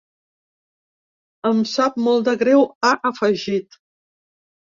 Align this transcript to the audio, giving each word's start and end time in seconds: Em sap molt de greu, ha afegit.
Em 1.49 1.59
sap 1.73 1.99
molt 2.07 2.25
de 2.29 2.35
greu, 2.41 2.65
ha 2.89 2.93
afegit. 3.11 3.79